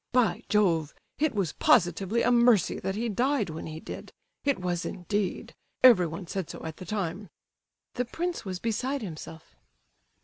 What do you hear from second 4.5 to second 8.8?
was indeed—everyone said so at the time." The prince was